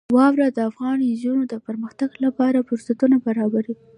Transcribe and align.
واوره 0.15 0.47
د 0.57 0.59
افغان 0.69 0.97
نجونو 1.09 1.43
د 1.47 1.53
پرمختګ 1.67 2.09
لپاره 2.25 2.65
فرصتونه 2.67 3.15
برابروي. 3.27 3.75